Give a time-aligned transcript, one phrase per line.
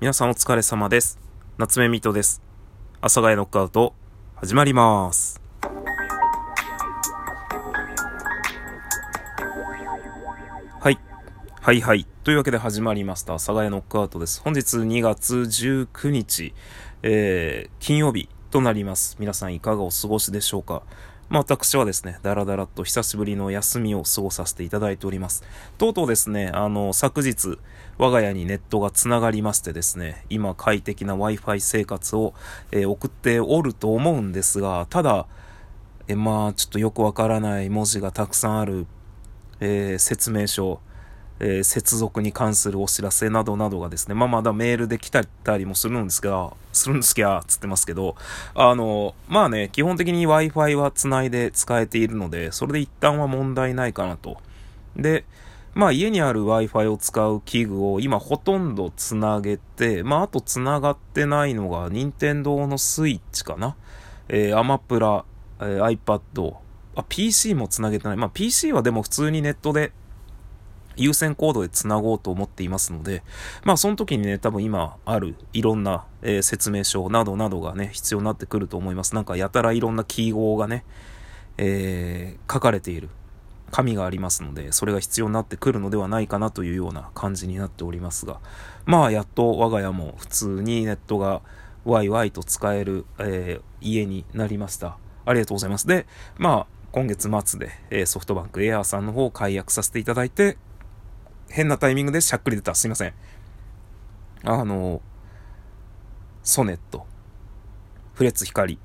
[0.00, 1.18] 皆さんお疲れ様です。
[1.58, 2.40] 夏目ミトです。
[3.02, 3.92] 阿佐ヶ谷ノックアウト、
[4.34, 5.42] 始まります。
[10.80, 10.98] はい。
[11.60, 12.06] はいはい。
[12.24, 13.34] というわけで始まりました。
[13.34, 14.40] 阿佐ヶ谷ノックアウトです。
[14.40, 16.54] 本日2月19日、
[17.02, 19.18] えー、金曜日となります。
[19.20, 20.82] 皆さんいかがお過ごしでしょうか？
[21.30, 25.44] まあ、私はですね、だらだらと久しぶりの休みを過ごさせていただいております。
[25.78, 27.56] とうとうですね、あの、昨日、
[27.98, 32.34] 我が家にネットが繋がりましてですね、今快適な Wi-Fi 生活を、
[32.72, 35.26] えー送っておると思うんですが、ただ、
[36.08, 38.88] えまあ、ちょっとよくわからない文字がたくさんある、
[39.60, 40.80] えー説明書、
[41.40, 45.22] えー接続に関するお知らせなどなどがですね、まあまだメールで来た
[45.56, 48.14] りもするんですが、するんですきゃ、つってますけど、
[48.54, 54.38] あの、まあね、基本的に Wi-Fi は繋いで使えているので、それで一旦は問題ないかなと。
[54.96, 55.24] で、
[55.74, 63.76] まあ家にある Wi-Fi を使う器具を今ほとんど繋げて、まああと繋がってないのが、任天堂のスイッチかな。
[64.28, 65.24] えー、アマプラ、
[65.60, 66.54] えー iPad、
[66.96, 68.16] あ、PC も繋げてない。
[68.16, 69.92] まあ PC はでも普通にネットで
[71.00, 73.22] 優先コードで繋ごうと思っていますので、
[73.64, 79.14] まあその時にね、多分今あるいろんな、えー説明書などなどがね、必要になってくると思います。
[79.14, 80.84] なんかやたらいろんな記号がね、
[81.58, 83.08] えー書かれている
[83.70, 88.40] 紙がありますので、それが必要になってくるのではないかなというような感じになっておりますが、
[88.84, 91.40] まあやっと我が家も普通にネットが
[91.84, 94.98] ワイワイと使える、えー家になりました。
[95.24, 95.86] ありがとうございます。
[95.86, 100.58] で、まあ今月末で、えーソフトバンクエアーさんの方を解約させていただいて、
[101.50, 102.74] 変なタイミングでしゃっくり出た。
[102.74, 103.14] すいません。
[104.44, 105.02] あの、
[106.42, 107.06] ソネット、
[108.14, 108.78] フレッツ光。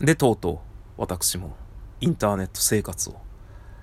[0.00, 0.58] で、とうとう、
[0.96, 1.56] 私も、
[2.00, 3.16] インターネット生活を、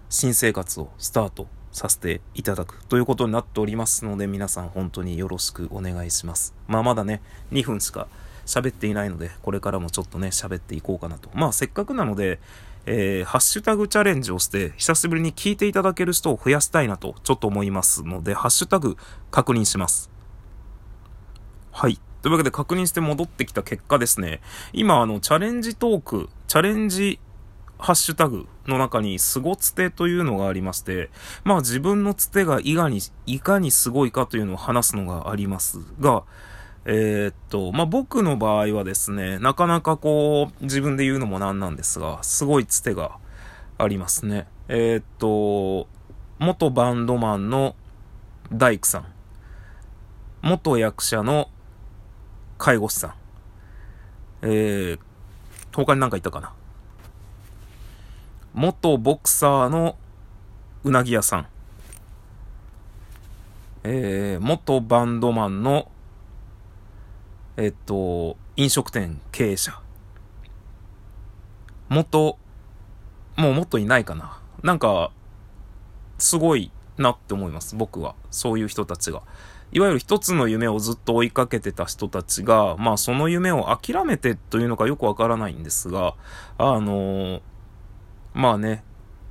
[0.09, 6.53] 新生活をスタートさせていただくということになっておりますので、皆さん本当によろしくお願いします。
[6.67, 7.21] まあ、まだね、
[7.51, 8.07] 2分しか
[8.45, 11.29] 喋っていないので、これからもちょっとね、喋っていこうかなと。
[11.33, 12.39] まあ、せっかくなので、
[12.85, 18.97] えー、ハッシュタグチャレンジをして、久しぶりに聞いていただける人を増やしたいなと、ちょっと思いますので、ハッシュタグ
[19.29, 20.09] 確認します。
[21.71, 21.99] はい。
[22.21, 24.41] というわけで確認して戻ってきた結果ですね、
[24.73, 27.19] 今あの、チャレンジトーク、チャレンジ
[27.81, 31.09] ハッシュタグの中に、すごつてというのがありまして、
[31.43, 36.23] まあ自分のつてがいかに、いかにすごいかというのを話すのがありますが、
[36.85, 43.17] えーっと、まあ僕の場合はですね、なかなかこう、自分で言うのもなんなんですが、すごいつてが
[43.77, 44.47] ありますね。
[44.67, 45.87] えーっと、
[46.39, 47.75] 元バンドマンの
[48.51, 49.05] 大工さん、
[50.41, 51.49] 元役者の
[52.57, 53.13] 介護士さん、
[54.41, 54.99] えー、
[55.75, 56.53] 他に何かいたかな。
[58.53, 59.95] 元ボクサーの
[60.83, 61.47] うなぎ屋さん。
[63.83, 65.91] えー、元バンドマンの、
[67.61, 69.79] えっと、飲食店経営者。
[71.89, 72.39] 元、
[73.37, 74.39] もうもっといないかな。
[74.63, 75.11] なんか、
[76.17, 78.15] すごいなって思います、僕は。
[78.31, 79.21] そういう人たちが。
[79.71, 86.15] いわゆる一つの夢をずっと追いかけてた人たちが、まあその夢を諦めてというのかよくわからないんですが、
[86.57, 87.41] あのー
[88.33, 88.83] まあね、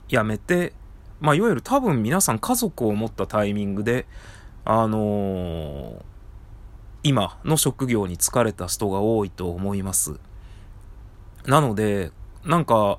[0.08, 0.72] やめて、
[1.20, 4.06] まあいわゆる多分皆さん家族を持ったタイミングで、
[4.64, 6.09] あのー
[7.02, 10.20] 今の職業に疲れた人が多いと思います。
[11.46, 12.12] なので、
[12.44, 12.98] なんか、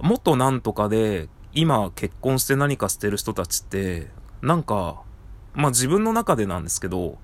[0.00, 4.10] 元なんとかで、今結婚して何かしてる人たちって、
[4.42, 5.02] なんか、
[5.54, 7.18] まあ自分の中でなんですけど、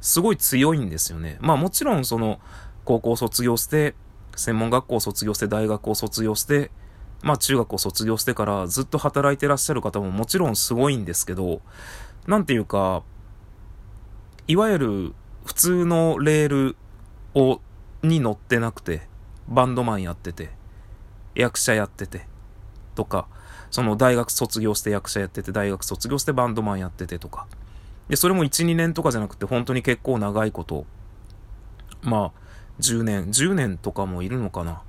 [0.00, 1.38] すごい強いんですよね。
[1.40, 2.40] まあもちろんその、
[2.84, 3.94] 高校卒業して、
[4.36, 6.70] 専門学校卒業して、大学を卒業して、
[7.22, 11.62] まあ中学を卒業してからずっと働いてらっしゃる方ももちろんすごいんですけど、
[12.26, 13.02] なんていうか、
[14.46, 16.76] いわゆる普通のレール
[17.34, 17.60] を、
[18.02, 19.08] に乗ってなくて、
[19.48, 20.50] バンドマンやってて、
[21.34, 22.26] 役者やってて、
[22.94, 23.26] とか、
[23.70, 27.46] その大学卒業して役者やってて、大学卒業してバンドマンやっててとか。
[28.08, 30.86] で、それも1、2年とかじゃなくて、本当に結構長いこと、
[32.02, 32.40] まあ、
[32.80, 34.82] 10年、10年とかもいるのかな。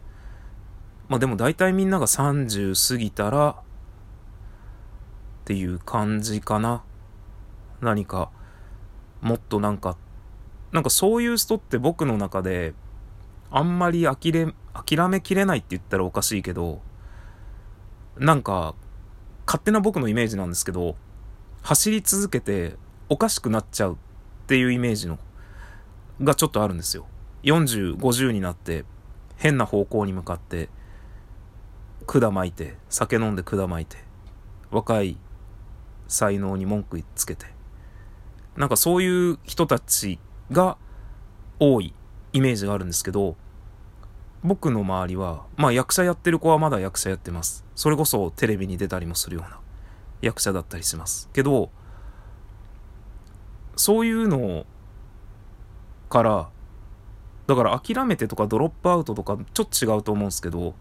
[1.07, 6.83] まあでも大体みんなが30過ぎたら、っていう感じかな。
[7.79, 8.31] 何か、
[9.25, 9.97] もっとなんか、
[10.71, 12.75] なんかそういう人って僕の中で、
[13.49, 16.79] あんまり諦め、諦めきれないって言ったらおかしいけど、
[18.17, 18.75] なんか、
[19.47, 20.95] 勝手な僕のイメージなんですけど、
[21.63, 22.75] 走り続けて
[23.09, 23.97] おかしくなっちゃうっ
[24.45, 25.17] ていうイメージの、
[26.21, 27.07] がちょっとあるんですよ。
[27.41, 28.85] 40、50になって、
[29.37, 30.69] 変な方向に向かって、
[32.05, 33.97] 管巻いて、酒飲んで管巻いて、
[34.69, 35.17] 若い
[36.07, 37.54] 才能に文句つけて、
[38.57, 40.19] なんかそういう人たち
[40.51, 40.77] が
[41.59, 41.93] 多い
[42.33, 43.35] イメージがあるんですけど、
[44.43, 47.65] 僕の周りは、まあ役者やってる子はまだ役者やってます。
[47.75, 49.59] それこそテレビに出たりもするような
[50.21, 51.29] 役者だったりします。
[51.33, 51.69] けど、
[53.75, 54.65] そういうの
[56.09, 56.49] から、
[57.47, 60.75] だから諦めてとかドロップアウトとかちょっと違うと思うんですけど、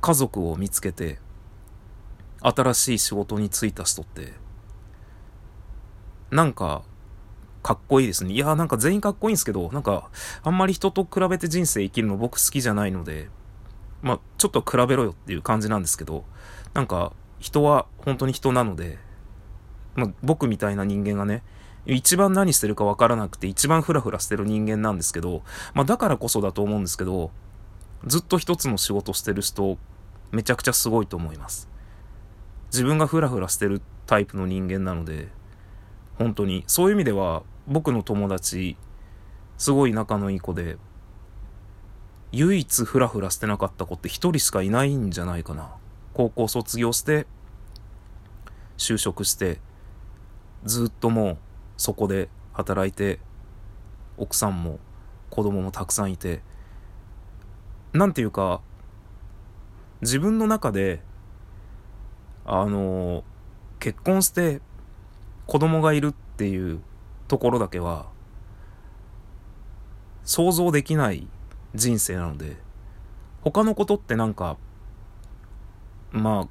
[0.00, 1.18] 家族を見つけて、
[2.40, 4.34] 新しい仕事に就いた人って、
[6.34, 6.82] なんか
[7.62, 8.32] かっこいいですね。
[8.34, 10.10] いや、なんか全員かっこいいんですけど、なんか、
[10.42, 13.30] あんまり人と比べて人生生きるの僕好きじゃないので、
[14.02, 16.24] まあ、ちょっと比べろよっていう感じなんですけど、
[16.74, 18.98] なんか、人は本当に人なので、
[19.94, 21.42] まあ、僕みたいな人間がね、
[21.86, 25.42] 一番何してるかわからなくて一番フラフラしてる人間なんですけど、
[25.72, 27.30] まあだからこそだと思うんですけど、
[28.06, 29.78] ずっと一つの仕事してる人、
[30.32, 31.68] めちゃくちゃすごいと思います。
[32.72, 35.28] 自分がフラフラしてるタイプの人間なので、
[36.18, 36.64] 本当に。
[36.66, 38.76] そういう意味では、僕の友達、
[39.58, 40.76] すごい仲のいい子で、
[42.32, 45.76] 唯一フラフラしてなかった子って一人しかいないんじゃないかな。
[46.12, 47.26] 高校卒業して、
[48.76, 49.60] 就職して、
[50.64, 51.38] ずっともう
[51.76, 53.20] そこで働いて、
[54.16, 54.78] 奥さんも
[55.30, 56.42] 子供もたくさんいて、
[57.92, 58.60] なんていうか、
[60.00, 61.02] 自分の中で、
[62.44, 63.24] あの、
[63.78, 64.60] 結婚して
[65.46, 66.80] 子供がいるっていう
[67.28, 68.06] ところだけは
[70.24, 71.26] 想像できない
[71.74, 72.56] 人生なので
[73.42, 74.56] 他のことってなんか
[76.12, 76.48] ま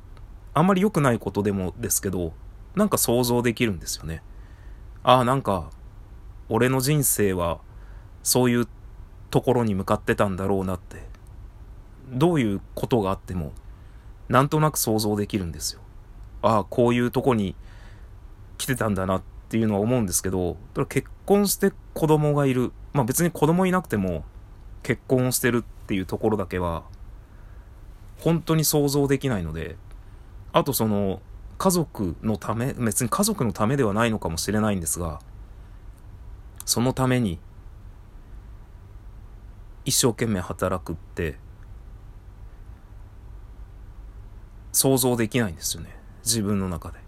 [0.54, 2.34] ああんまり良くないことでもですけど
[2.76, 4.22] なんか想像できるんですよね。
[5.04, 5.70] ああなんか
[6.50, 7.60] 俺の人生は
[8.22, 8.68] そういう
[9.32, 11.04] ところに向かってたんだろうなって
[12.10, 13.52] どういうことがあっても
[14.30, 15.82] なんとなく想像できるんですよ。
[16.42, 17.56] ああこういうとこに
[18.64, 20.56] 来てたんだなっていうのは思うんですけど、
[20.88, 22.72] 結婚して子供がいる。
[22.94, 24.24] まあ別に子供いなくても
[24.84, 26.84] 結婚をしてるっていうところだけは、
[28.20, 29.76] 本当に想像できないので、
[30.54, 31.22] あとその、
[31.58, 35.20] 家族のため、別に家族のためではないのかもしれないんですが、
[36.64, 37.38] そのために、
[39.84, 41.38] 一生懸命働くって、
[44.72, 45.94] 想像できないんですよね。
[46.24, 47.03] 自分の中で。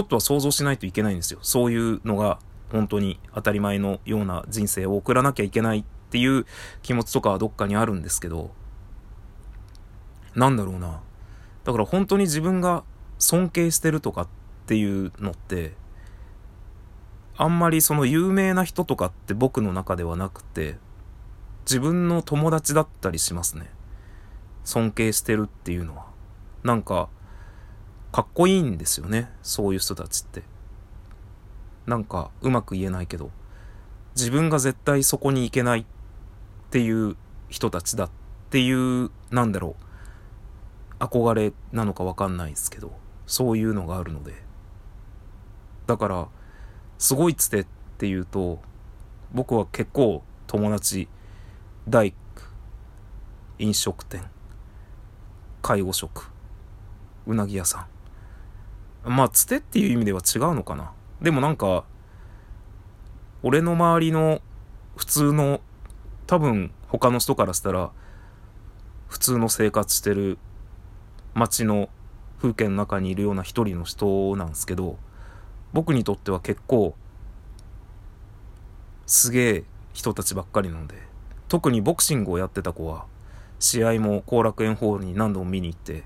[0.00, 1.40] ちょっとは想像しないといけないんですよ。
[1.42, 2.38] そういうのが
[2.72, 6.46] 本当に当たり前のような人生を送らなきゃいけないっていう
[6.80, 8.50] 気持ちとかはどっかにあるんですけど、
[10.34, 11.00] なんだろうな。
[11.64, 12.82] だから本当に自分が
[13.18, 14.28] 尊敬してるとかっ
[14.64, 15.74] ていうのって、
[17.36, 20.78] あんまりその有名な人とかって僕の中ではなくて、
[21.66, 23.70] 自分の友達だったりしますね。
[24.64, 26.06] 尊敬してるっていうのは。
[26.64, 27.10] なんか、
[28.12, 29.30] かっこいいんですよね。
[29.42, 30.42] そういう人たちって。
[31.86, 33.30] なんかうまく言えないけど。
[34.16, 35.84] 自分が絶対そこに行けないっ
[36.70, 37.16] ていう
[37.48, 38.10] 人たちだっ
[38.50, 39.76] ていうなんだろ
[41.00, 41.04] う。
[41.04, 42.92] 憧れなのかわかんないですけど。
[43.26, 44.34] そういうのがあるので。
[45.86, 46.28] だから
[46.98, 47.66] すごいつてっ
[47.98, 48.60] ていうと
[49.32, 51.08] 僕は結構友達
[51.88, 52.16] 大工
[53.58, 54.22] 飲食店
[55.62, 56.30] 介護職
[57.26, 57.99] うなぎ屋さん。
[59.04, 60.92] まあ、つてっていう意味では違うのかな。
[61.22, 61.84] でもなんか、
[63.42, 64.42] 俺の周りの
[64.96, 65.60] 普通の、
[66.26, 67.90] 多分他の人からしたら、
[69.08, 70.38] 普通の生活してる
[71.34, 71.88] 街の
[72.40, 74.98] 風景の中にいるような一人の人なんですけど、
[75.72, 76.94] 僕にとっては結構、
[79.06, 80.96] すげえ人たちばっかりなので、
[81.48, 83.06] 特にボクシングをやってた子は、
[83.58, 86.04] 試合も後楽園ホールに何度も見に行って、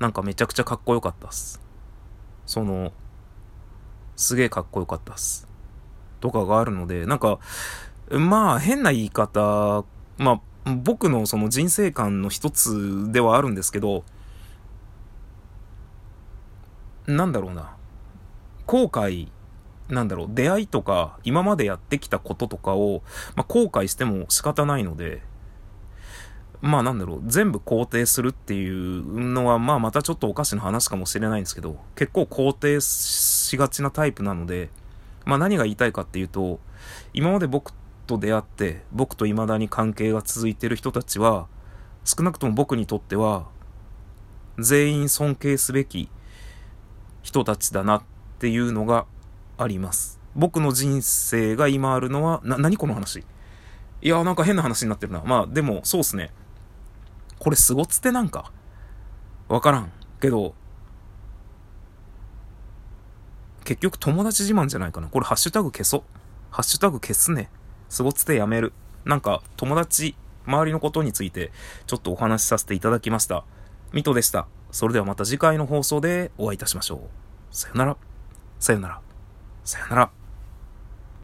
[0.00, 1.60] なんかめちゃくちゃかっこよかったっす。
[2.46, 2.90] その、
[4.16, 5.46] すげえかっこよかったっす。
[6.20, 7.38] とかがあるので、なんか、
[8.10, 9.84] まあ変な言い方、
[10.16, 14.04] まあ僕のその人生観の一つではあるんですけど、
[17.06, 17.76] なんだろうな。
[18.66, 19.28] 後悔、
[19.90, 23.02] なんだろう、出会いとか、今までやってきたこととかを、
[23.34, 25.22] まあ、後悔しても仕方ないので、
[26.62, 29.02] まあなんだろう、全部肯定するっていう
[29.32, 34.68] のは、まあまたちょっとおかしな話かもしれないんですけど、結構肯定しがちなタイプなので、
[35.24, 36.60] まあ何が言いたいかっていうと、
[37.14, 37.72] 今まで僕
[38.06, 41.46] と出会って、僕と未だに関係が続いてる人たちは、
[42.04, 43.46] 少なくとも僕にとっては、
[44.58, 46.10] 全員尊敬すべき
[47.22, 48.02] 人たちだなっ
[48.38, 49.06] ていうのが
[49.56, 50.20] あります。
[50.34, 53.24] 僕の人生が今あるのは、な、何この話？
[54.02, 55.22] いや、なんか変な話になってるな。
[55.24, 56.30] まあでも、そうっすね。
[57.40, 58.52] これすごつてなんか？
[59.48, 59.90] わからん。
[60.20, 60.54] けど、
[63.64, 65.08] 結局友達自慢じゃないかな。
[65.08, 66.02] これハッシュタグ消そう。
[66.50, 67.50] ハッシュタグ消すね。
[67.88, 68.72] すごつてやめる。
[69.04, 70.14] なんか、友達、
[70.46, 71.50] 周りのことについて、
[71.86, 73.44] ちょっとお話しさせていただきました。
[73.92, 74.46] ミトでした。
[74.70, 77.00] それではまた次回の放送でお会いいたしましょう。
[77.50, 77.96] さよなら。
[78.58, 79.00] さよなら。
[79.64, 80.19] さよなら。